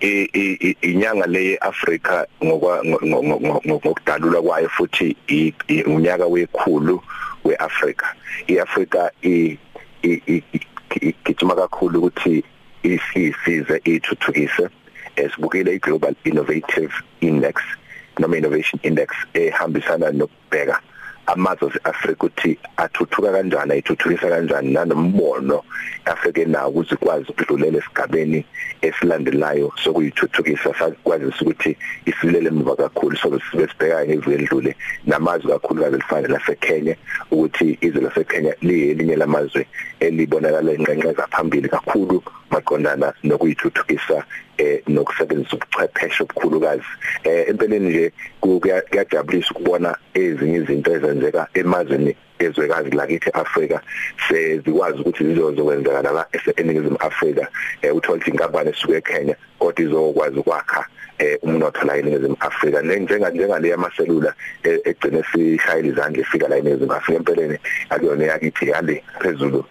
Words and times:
inyanga 0.00 1.26
le 1.26 1.44
yeAfrika 1.44 2.26
ngokudalulwa 3.66 4.42
kwayo 4.42 4.68
futhi 4.68 5.16
unyaka 5.86 6.26
wekhulu 6.26 7.02
weAfrika. 7.44 8.14
iAfrika 8.46 9.10
igijima 10.92 11.54
kakhulu 11.54 11.98
ukuthi 11.98 12.44
isize 12.82 13.80
ithuthukise 13.84 14.68
esibukile 15.16 15.74
iGlobal 15.74 16.14
Innovative 16.24 16.92
Index 17.20 17.56
noma 18.18 18.36
Innovation 18.36 18.80
Index 18.82 19.08
ehambisana 19.34 20.10
nokubheka 20.10 20.80
amazwe 21.32 21.70
eAfrika 21.84 22.26
ukuthi 22.26 22.58
athuthuka 22.76 23.32
kanjani 23.32 23.72
ayithuthukisa 23.72 24.28
kanjani 24.28 24.72
nanombono 24.72 25.62
Afrika 26.04 26.44
nawo 26.44 26.70
ukuze 26.70 26.94
ikwazi 26.94 27.26
ukudlulela 27.28 27.78
esigabeni 27.78 28.44
esilandelayo 28.82 29.72
sokuyithuthukisa 29.84 30.74
sakwazisa 30.78 31.40
ukuthi 31.42 31.76
isilele 32.06 32.48
emva 32.48 32.76
kakhulu 32.76 33.16
so 33.16 33.40
sibe 33.50 33.68
sibheka 33.68 34.06
ngeviki 34.06 34.42
edlule 34.42 34.76
namazwe 35.06 35.52
kakhulu 35.52 35.82
kaze 35.82 35.96
lifane 35.96 36.28
laseKenya 36.28 36.96
ukuthi 37.30 37.78
izwe 37.80 38.00
laseKenya 38.00 38.54
liyelinye 38.62 39.16
lamazwe 39.16 39.66
elibonakala 40.00 40.72
inqenqeza 40.72 41.26
phambili 41.30 41.68
kakhulu 41.68 42.22
maqondana 42.50 43.12
nokuyithuthukisa 43.24 44.24
eh 44.58 44.82
nokusebenzisa 44.88 45.56
ubuchwepheshe 45.56 46.22
obukhulukazi. 46.22 46.90
Eh 47.24 47.48
empeleni 47.48 47.88
nje 47.88 48.12
kuyajabulisa 48.40 49.50
ukubona 49.50 49.96
ezinye 50.14 50.56
izinto 50.56 50.92
ezenzeka 50.92 51.48
emazweni 51.54 52.16
ezwekazi 52.38 52.90
lakithi 52.90 53.30
Afrika 53.30 53.80
sezikwazi 54.28 54.98
ukuthi 55.00 55.24
zizokwenzeka 55.24 56.02
la 56.02 56.26
eNingizimu 56.56 56.96
Afrika. 57.00 57.48
Eh 57.82 57.94
uthola 57.96 58.26
inkampani 58.26 58.70
esuke 58.70 58.96
eKenya 58.96 59.36
kodwa 59.58 59.84
izokwazi 59.84 60.38
ukwakha 60.38 60.86
eh 61.18 61.38
umnotho 61.42 61.86
la 61.86 61.96
eNingizimu 61.96 62.36
Afrika. 62.40 62.82
Njenga 62.82 63.30
njengale 63.30 63.68
yamaselula 63.68 64.34
egcine 64.62 65.22
sishayela 65.32 65.88
izandla 65.88 66.22
efika 66.22 66.48
la 66.48 66.56
eNingizimu 66.56 66.92
Afrika. 66.92 67.18
Empeleni 67.18 67.58
akuyona 67.90 68.24
yakithi 68.24 68.68
yale 68.68 69.04
phezulu 69.20 69.64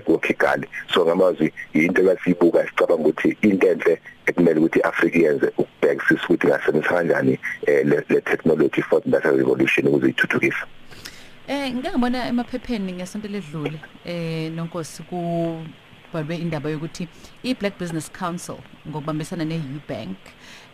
koKigali 0.00 0.68
so 0.94 1.04
ngamazwi 1.04 1.52
into 1.72 2.02
lasibuka 2.02 2.66
sicabanga 2.66 3.08
ukuthi 3.08 3.36
into 3.42 3.66
enhle 3.66 4.00
ekumele 4.26 4.60
ukuthi 4.60 4.78
iAfrika 4.78 5.18
yenze 5.18 5.52
ukubhekisisa 5.58 6.24
ukuthi 6.24 6.46
ngasebenzisa 6.46 6.94
kanjani 6.94 7.38
le 7.84 8.20
technology 8.20 8.82
for 8.82 9.02
data 9.06 9.30
revolution 9.30 9.86
ukuze 9.86 10.08
ithuthukise. 10.08 10.64
Eh 11.48 11.74
ngike 11.74 11.90
ngibona 11.90 12.28
emaphepheni 12.28 12.92
ngesonto 12.92 13.28
ledlule 13.28 13.80
eh 14.04 14.52
nonkosi 14.52 15.02
ku 15.02 15.18
balwe 16.12 16.36
indaba 16.36 16.70
yokuthi 16.70 17.08
iBlack 17.42 17.78
Business 17.78 18.10
Council 18.12 18.58
ngokubambisana 18.88 19.44
neUbank 19.44 20.18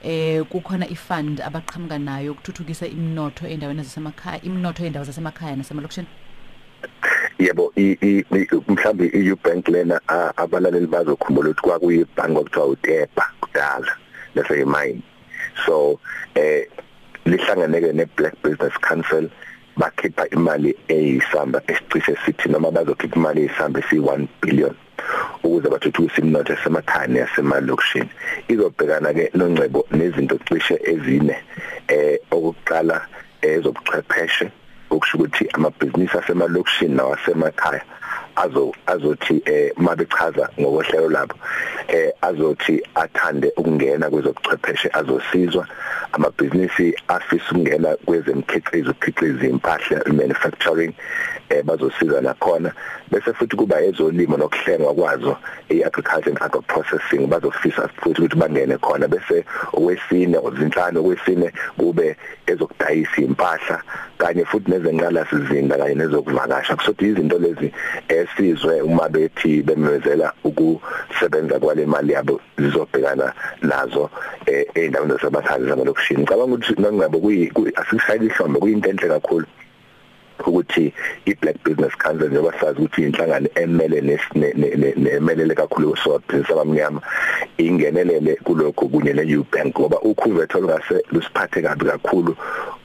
eh 0.03 0.45
kukhona 0.45 0.89
ifund 0.89 1.41
abaqhamuka 1.41 1.99
nayo 1.99 2.33
ukuthuthukisa 2.33 2.87
imnotho 2.87 3.47
endaweni 3.49 3.83
zasemakhaya 3.83 4.43
imnotho 4.43 4.85
endawo 4.85 5.05
zasemakhaya 5.05 5.57
nasemalokishini. 5.57 6.09
Yebo 7.39 7.73
mhlawumbe 8.69 9.07
iUbank 9.07 9.69
lena 9.69 10.01
abalaleli 10.37 10.87
bazokhumbula 10.87 11.51
ukuthi 11.51 11.63
kwakuyibhanki 11.63 12.39
okuthiwa 12.39 12.67
uTepa 12.67 13.25
kudala 13.41 13.93
bese 14.35 14.61
imine 14.61 15.03
so 15.67 16.01
eh 16.35 16.67
lihlanganeke 17.25 17.93
neBlack 17.93 18.35
Business 18.43 18.75
Council 18.81 19.29
bakhipha 19.77 20.29
imali 20.29 20.77
eyisamba 20.89 21.63
esicishe 21.67 22.17
sithi 22.25 22.49
noma 22.49 22.71
bazokhipha 22.71 23.17
imali 23.17 23.41
eyisamba 23.41 23.81
esi1 23.81 24.27
billion 24.43 24.75
ukuze 25.45 25.69
bathuthukise 25.69 26.23
imnotho 26.23 26.53
esemakhaya 26.53 27.07
nesemalokishini 27.07 28.11
izobhekana 28.49 29.13
ke 29.15 29.31
nongcebo 29.35 29.87
nezinto 29.93 30.39
cishe 30.49 30.81
ezine 30.85 31.37
eh 31.89 32.19
okuqala 32.31 32.97
ezobuchwepheshe 33.43 34.51
okusho 34.97 35.19
ukuthi 35.19 35.45
amabhizinisi 35.57 36.19
asemalokishini 36.19 36.95
nawasemakhaya 36.95 37.83
azo 38.37 38.73
azothi 38.87 39.43
eh 39.45 39.73
mabechaza 39.77 40.49
ngokohlelo 40.61 41.09
labo 41.09 41.35
eh 41.89 42.13
azothi 42.23 42.83
athande 42.95 43.53
ukungena 43.57 44.11
kwezobuchwepheshe 44.11 44.91
azosizwa. 44.93 45.67
Amabhizinisi 46.13 46.95
afisa 47.09 47.51
ukungena 47.51 47.97
kwezemkhiqizo 48.07 48.91
ukukhiqiza 48.91 49.47
impahla 49.47 50.03
manufacturing 50.13 50.93
eh 51.49 51.63
bazosiza 51.65 52.21
nakhona. 52.21 52.73
Bese 53.11 53.33
futhi 53.33 53.57
kuba 53.57 53.83
ezolimo 53.83 54.37
nokuhlengwa 54.37 54.95
kwazo 54.95 55.37
iagriculture 55.69 56.31
and 56.31 56.43
agro 56.43 56.63
processing 56.63 57.27
bazofisa 57.27 57.89
futhi 58.03 58.21
ukuthi 58.23 58.37
bangene 58.37 58.79
khona. 58.79 59.09
Bese 59.09 59.45
okwesine 59.73 60.39
ozinhlanu 60.39 61.01
okwesine 61.01 61.53
kube 61.79 62.17
ezokudayisa 62.47 63.23
impahla 63.23 63.83
kanye 64.19 64.45
futhi 64.45 64.71
nezenqala 64.71 65.27
sizinda 65.31 65.77
kanye 65.79 65.95
nezokuvakasha. 65.95 66.77
Kusothi 66.77 67.07
izinto 67.09 67.39
lezi 67.39 67.73
esizwe 68.27 68.81
uma 68.83 69.09
bethi 69.09 69.63
bemezela 69.63 70.33
ukusebenza 70.45 71.59
kwale 71.59 71.87
mali 71.87 72.13
yabo 72.13 72.41
zizobhekana 72.59 73.33
nazo 73.63 74.11
eindaweni 74.75 75.13
zasemakhaya 75.13 75.65
zamalokishini 75.65 76.21
ngicabanga 76.21 76.55
ukuthi 76.55 76.83
nangabo 76.83 77.19
kuyi 77.19 77.53
asishayile 77.77 78.27
ihlombe 78.27 78.59
kuyinto 78.61 78.91
enhle 78.91 79.09
kakhulu. 79.09 79.47
Ukuthi 80.41 80.93
iBlack 81.25 81.57
Business 81.65 81.97
Council 81.99 82.29
njengoba 82.29 82.61
sazi 82.61 82.79
ukuthi 82.79 83.03
inhlangano 83.03 83.49
emele 83.55 84.19
nemelele 84.97 85.55
kakhulu 85.55 85.97
sobhizinisi 85.97 86.53
abamnyama 86.53 87.01
ingenelele 87.59 88.37
kulokho 88.45 88.89
kunye 88.89 89.13
neUbank 89.13 89.79
ngoba 89.79 90.01
ukhuvetho 90.01 90.61
lungase 90.61 91.03
lusiphathe 91.13 91.63
kabi 91.63 91.85
kakhulu 91.85 92.37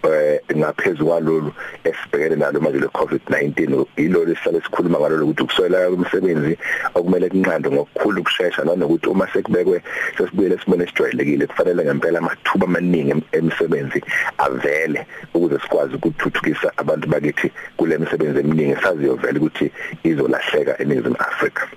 eh 0.04 0.40
ngaphezulu 0.58 1.06
kwalolu 1.06 1.52
esibhekene 1.84 2.36
nalo 2.36 2.60
manje 2.60 2.80
le 2.80 2.88
COVID-19 2.88 3.86
ilolo 3.98 4.32
esihlale 4.32 4.62
sikhuluma 4.62 5.00
ngalolo 5.00 5.26
ukuthi 5.26 5.44
ukuswela 5.44 5.90
umsebenzi 5.90 6.58
okumele 6.96 7.30
kunqandwe 7.30 7.72
ngokukhulu 7.72 8.22
ukusheshsha 8.22 8.64
nanokuthi 8.64 9.10
uma 9.10 9.28
sekubekwe 9.34 9.82
sesibuyele 10.18 10.58
sibone 10.58 10.88
sijwayelekile 10.88 11.48
kufanele 11.48 11.84
ngempela 11.86 12.20
amathuba 12.20 12.66
amaningi 12.66 13.14
emisebenzi 13.32 14.00
avele 14.38 15.06
ukuze 15.34 15.60
sikwazi 15.60 15.96
ukuthuthukisa 15.96 16.72
abantu 16.78 17.08
bakithi. 17.08 17.41
Kule 17.78 17.98
misebenzi 17.98 18.40
eminingi 18.40 18.76
saziyo 18.84 19.16
vele 19.16 19.40
ukuthi 19.40 19.72
izolahleka 20.04 20.78
eNingizimu 20.82 21.16
Afrika. 21.20 21.68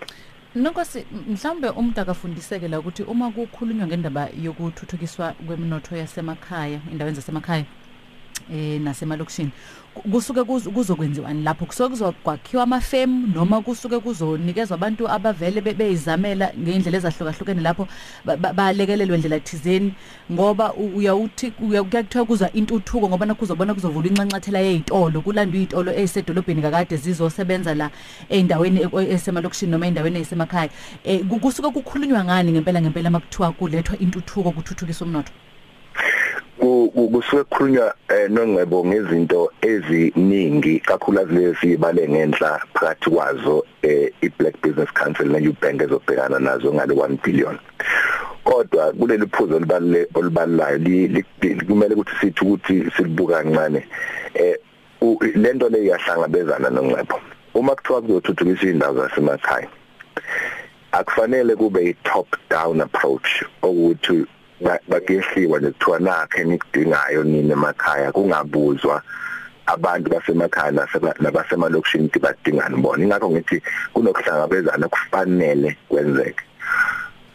Nonkosi 0.55 1.07
mhlambe 1.29 1.69
umuntu 1.69 2.01
akafundiseke 2.01 2.69
la 2.69 2.79
ukuthi 2.79 3.03
uma 3.03 3.31
kukhulunywa 3.31 3.87
ngendaba 3.87 4.29
yokuthuthukiswa 4.43 5.35
kwemnotho 5.47 5.97
yasemakhaya 5.97 6.81
endaweni 6.93 7.17
zasemakhaya? 7.17 7.65
Eh 8.53 8.81
nasemalokishini. 8.81 9.51
Kusuke 9.95 10.45
kuzokwenziwani 10.45 11.43
lapho 11.43 11.67
kusuke 11.67 11.89
kuzokwakhiwa 11.89 12.63
amafem 12.63 13.33
noma 13.35 13.61
kusuke 13.61 13.99
kuzonikezwa 13.99 14.75
abantu 14.75 15.09
abavele 15.09 15.61
beyizamela 15.61 16.53
ngeindlela 16.59 16.99
ezahlukahlukene 16.99 17.61
lapho 17.63 17.89
balekelelwe 18.55 19.17
indlela 19.17 19.41
thizeni. 19.41 19.95
Ngoba 20.33 20.75
uyawuthi 20.75 21.51
kuyakuthiwa 21.51 22.25
kuza 22.25 22.53
intuthuko 22.53 23.09
ngoba 23.09 23.27
nakuzobona 23.27 23.75
kuzovula 23.75 24.09
incancathela 24.09 24.59
yezitolo 24.59 25.21
kulandwa 25.21 25.57
izitolo 25.57 25.93
ezisedolobheni 25.93 26.63
kakade 26.63 26.97
zizosebenza 26.97 27.75
la 27.75 27.91
eindaweni 28.29 28.81
esemalokishini 29.11 29.73
noma 29.73 29.87
eindaweni 29.87 30.19
ezisemakhaya 30.19 30.71
eh 31.05 31.21
kusuke 31.25 31.71
kukhulunywa 31.71 32.25
ngani 32.25 32.53
ngempela 32.53 32.81
ngempela 32.83 33.11
makuthiwa 33.11 33.53
kulethwa 33.53 33.99
intuthuko 33.99 34.51
kuthuthukisa 34.51 35.05
umnotho? 35.05 35.33
Kusuke 36.95 37.45
kukhulunywa 37.45 37.95
nongcebo 38.29 38.85
ngezinto 38.85 39.53
eziningi 39.61 40.81
kakhulukazi 40.81 41.35
lezi 41.35 41.77
bale 41.77 42.09
ngenhla 42.09 42.61
phakathi 42.75 43.11
kwazo 43.11 43.67
iBlack 44.21 44.63
Business 44.63 44.93
Council 44.95 45.27
neUbank 45.27 45.83
ezobhekana 45.83 46.39
nazo 46.39 46.75
ngale 46.75 46.95
1 46.95 47.23
billion. 47.25 47.59
Kodwa 48.45 48.93
kuleli 48.93 49.27
phuzo 49.27 49.59
libalule 49.59 50.07
olibalayo 50.15 50.79
kumele 51.67 51.95
ukuthi 51.95 52.13
sithi 52.21 52.45
ukuthi 52.45 52.91
silibuka 52.97 53.43
kancane 53.43 53.87
eh 54.35 54.57
lento 55.35 55.69
le 55.69 55.85
iyahlangabezana 55.85 56.71
nongcebo. 56.71 57.21
Uma 57.55 57.75
kuthiwa 57.75 58.03
kuzothuthukisa 58.03 58.67
indawo 58.67 58.95
zasemakhaya 58.95 59.69
akufanele 60.93 61.57
kube 61.57 61.91
i 61.91 61.95
top 62.05 62.37
down 62.51 62.81
approach 62.81 63.43
ukuthi 63.63 64.27
bakehliwa 64.61 65.59
nje 65.59 65.71
kuthiwa 65.71 65.99
nakhe 65.99 66.41
engikudingayo 66.41 67.25
nini 67.25 67.51
emakhaya 67.53 68.13
kungabuzwa. 68.13 69.03
Abantu 69.67 70.11
basemakhaya 70.11 70.73
nabasemalokishini 71.21 72.05
ukuthi 72.05 72.19
badingani 72.19 72.77
bona. 72.77 73.05
Ingakho 73.05 73.31
ngithi 73.31 73.63
kunokuhlangabezana 73.93 74.89
kufanele 74.89 75.77
kwenzeke. 75.89 76.45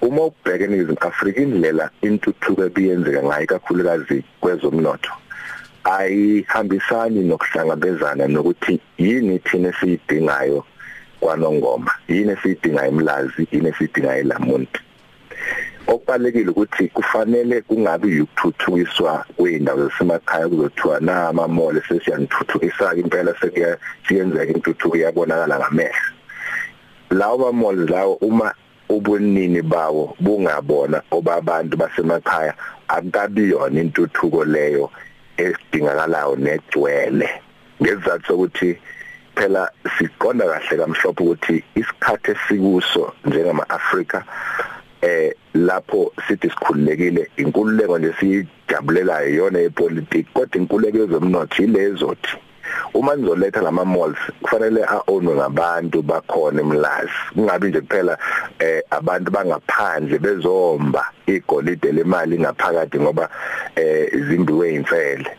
Uma 0.01 0.25
ubheke 0.25 0.63
eNingizimu 0.63 0.97
Afrika 1.01 1.41
indlela 1.41 1.89
intuthuko 2.01 2.65
ebiyenzeka 2.65 3.23
ngayo 3.23 3.47
kakhulukazi 3.47 4.23
kwezomnotho. 4.41 5.11
Ayihambisani 5.83 7.23
nokuhlangabezana 7.23 8.27
nokuthi 8.27 8.79
yini 8.97 9.39
thina 9.39 9.69
esiyidingayo 9.69 10.65
kwanongoma 11.19 11.91
yini 12.07 12.31
esiyidingayo 12.31 12.89
emlazi 12.89 13.47
yini 13.51 13.69
esiyidingayo 13.69 14.23
lamuntu 14.23 14.79
okubalekile 15.89 16.49
ukuthi 16.49 16.87
kufanele 16.87 17.61
kungabi 17.61 18.21
ukuthuthukiswa 18.21 19.25
kweindawo 19.37 19.83
zasemakhaya 19.83 20.49
kuzothiwa 20.49 20.99
na 20.99 21.27
ama 21.27 21.47
mall 21.47 21.81
sesiyanithuthukisa 21.87 22.95
impela 22.95 23.35
sekuya 23.41 23.77
siyenzeka 24.07 24.53
intuthuko 24.53 24.97
iyabonakala 24.97 25.59
ngamehlo. 25.59 26.09
Lawo 27.09 27.51
malls 27.51 27.89
lawo 27.89 28.13
uma 28.13 28.53
ubunini 28.89 29.61
bawo 29.61 30.15
bungabona 30.19 31.01
obabantu 31.11 31.77
basemakhaya 31.77 32.53
akukabi 32.87 33.49
yona 33.49 33.81
intuthuko 33.81 34.45
leyo 34.45 34.91
esidingakalayo 35.37 36.35
negcwele. 36.35 37.29
Ngesizathu 37.81 38.27
sokuthi 38.27 38.77
phela 39.35 39.71
siqonda 39.97 40.45
kahle 40.45 40.77
kamhlophe 40.77 41.23
ukuthi 41.23 41.63
isikhathi 41.75 42.31
esikuso 42.31 43.13
njengama 43.25 43.69
Africa 43.69 44.21
eh 45.01 45.33
lapho 45.67 46.11
sithi 46.27 46.49
sikhululekile 46.49 47.29
inkululeko 47.37 47.97
nje 47.97 48.13
siyijabulelayo 48.19 49.35
yona 49.35 49.59
epolitiki 49.59 50.29
kodwa 50.33 50.55
inkululeko 50.61 50.97
yezomnotho 50.97 51.63
ilezothi 51.63 52.33
uma 52.93 53.15
nizoletha 53.15 53.61
lama 53.61 53.85
malls 53.85 54.17
kufanele 54.41 54.83
aownwe 54.85 55.35
ngabantu 55.35 56.01
bakhona 56.01 56.61
emlazi. 56.61 57.11
Kungabi 57.33 57.67
nje 57.67 57.81
kuphela 57.81 58.17
eh 58.59 58.81
abantu 58.89 59.31
bangaphandle 59.31 60.19
bezomba 60.19 61.05
igolide 61.25 61.91
lemali 61.91 62.39
ngaphakathi 62.39 62.99
ngoba 62.99 63.29
eh 63.75 64.13
izimbiwe 64.13 64.73
imfele 64.73 65.29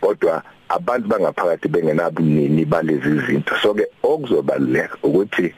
kodwa 0.00 0.42
abantu 0.68 1.08
bangaphakathi 1.08 1.68
bengenabunini 1.68 2.64
balezi 2.64 3.26
zinto. 3.26 3.54
So 3.62 3.74
ke 3.74 3.86
okuzobaleka 4.02 4.96
ukuthi 5.02 5.54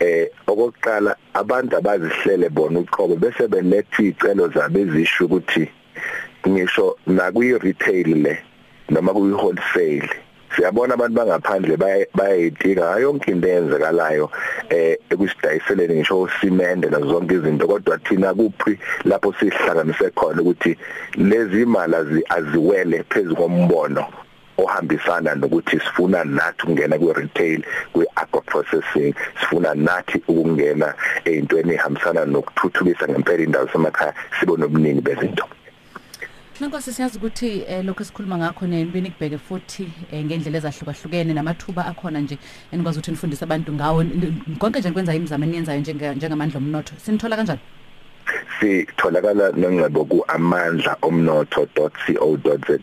eh 0.00 0.28
okokuqala 0.46 1.16
abantu 1.34 1.76
abazihlele 1.76 2.48
bona 2.48 2.80
uqobo 2.80 3.16
bese 3.16 3.48
beletha 3.48 4.02
icelo 4.02 4.48
zabo 4.48 4.78
ezisho 4.78 5.24
ukuthi 5.24 5.64
ngisho 6.48 6.96
nakuyi 7.06 7.58
retail 7.58 8.08
le 8.24 8.34
noma 8.90 9.12
kuyi 9.12 9.32
wholesale 9.32 10.10
siyabona 10.56 10.94
abantu 10.94 11.14
bangaphandle 11.16 11.76
bayayitika 12.14 12.98
yonke 12.98 13.30
into 13.30 13.48
eyenzekalayo 13.48 14.30
eh 14.70 14.96
ekusidayiseleni 15.10 15.94
ngisho 15.94 16.20
usimende 16.22 16.88
nazo 16.90 17.06
zonke 17.06 17.34
izinto. 17.34 17.66
Kodwa 17.66 17.98
thina 17.98 18.34
kuphi 18.34 18.78
lapho 19.04 19.32
sihlanganise 19.32 20.10
khona 20.10 20.42
ukuthi 20.42 20.76
lezi 21.16 21.62
imali 21.62 22.24
aziwele 22.28 23.04
phezulu 23.10 23.36
kombono? 23.36 24.06
Ohambisana 24.62 25.34
nokuthi 25.34 25.80
sifuna 25.80 26.24
nathi 26.24 26.62
ukungena 26.62 26.98
kwi 26.98 27.12
retail 27.12 27.62
kwi 27.92 28.06
agro 28.16 28.40
processing 28.40 29.14
sifuna 29.40 29.74
nathi 29.74 30.22
ukungena 30.28 30.94
ezintweni 31.24 31.74
ehambisana 31.74 32.24
nokuthuthukisa 32.24 33.08
ngempela 33.08 33.42
indawo 33.42 33.68
semakhaya 33.72 34.14
sibe 34.40 34.56
nobuningi 34.56 35.00
bezinto. 35.00 35.44
Nankosi 36.60 36.92
siyazi 36.92 37.18
ukuthi 37.18 37.64
eh, 37.68 37.84
lokho 37.84 38.02
esikhuluma 38.02 38.38
ngakho 38.38 38.66
nembini 38.66 39.10
kubheke 39.10 39.38
futhi 39.38 39.88
eh, 40.12 40.24
ngendlela 40.24 40.58
ezahlukahlukene 40.58 41.32
namathuba 41.34 41.86
akhona 41.86 42.20
nje 42.20 42.38
enikwazi 42.72 42.98
ukuthi 42.98 43.10
nifundise 43.10 43.44
abantu 43.44 43.72
ngawo. 43.72 44.04
Konke 44.58 44.78
nje 44.78 44.88
nikwenza 44.88 45.14
imizamo 45.14 45.44
eniyenzayo 45.44 45.80
njengamandla 45.80 46.58
omnotho 46.58 46.94
sinithola 46.98 47.36
kanjani? 47.36 47.60
Sitholakala 48.60 49.52
nongcebo 49.56 50.04
ku 50.04 50.24
amandla 50.28 50.96
omnotho.co.za 51.02 52.76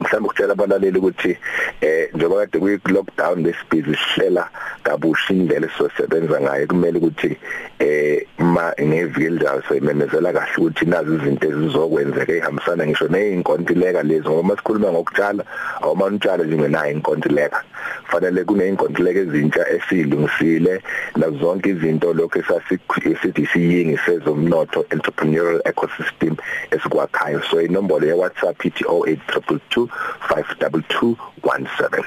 mhlawumbe 0.00 0.28
ukutshela 0.28 0.52
abalaleli 0.52 0.98
ukuthi 0.98 1.36
eh 1.80 2.08
njengoba 2.14 2.46
kade 2.46 2.58
kuyi 2.58 2.78
lockdown 2.84 3.42
besibhizi 3.42 3.96
sihlela 3.96 4.48
kabusha 4.82 5.34
indlela 5.34 5.68
sosebenza 5.78 6.40
ngayo 6.40 6.66
kumele 6.66 6.98
ukuthi 6.98 7.36
eh 7.78 8.26
ma 8.50 8.74
ngeviki 8.82 9.24
elizayo 9.26 9.62
soyimemezela 9.68 10.32
kahle 10.32 10.56
ukuthi 10.56 10.84
nazi 10.86 11.14
izinto 11.14 11.48
ezizokwenzeka 11.48 12.32
ehambisana 12.32 12.86
ngisho 12.86 13.08
neinkontileka 13.08 14.02
lezi 14.02 14.28
ngoba 14.28 14.42
masikhuluma 14.42 14.92
ngokutshala 14.92 15.44
awumanitshala 15.82 16.44
nje 16.44 16.56
ngenayo 16.58 16.92
inkontileka. 16.92 17.64
Fanele 18.10 18.44
kuneinkontileka 18.44 19.20
ezintsha 19.20 19.68
esilungisile 19.68 20.82
nazo 21.16 21.38
zonke 21.38 21.70
izinto 21.70 22.12
lokho 22.14 22.38
esasithi 22.38 23.46
siyingi 23.52 23.96
sezomnotho 24.04 24.86
entrepreneurial 24.90 25.62
ecosystem 25.64 26.36
esikwakhayo. 26.70 27.42
So 27.50 27.60
inombolo 27.62 28.06
ye 28.06 28.12
WhatsApp 28.12 28.64
ithi 28.64 28.84
0822 28.84 29.88
52217 30.28 32.04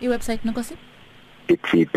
iwebsite 0.00 0.44
nonkosi 0.44 0.74
ithi 1.48 1.88